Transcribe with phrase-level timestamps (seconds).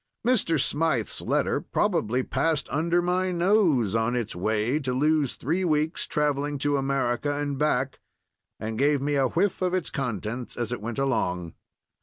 [0.25, 0.59] Mr.
[0.59, 6.57] Smythe's letter probably passed under my nose on its way to lose three weeks traveling
[6.57, 7.99] to America and back,
[8.59, 11.53] and gave me a whiff of its contents as it went along.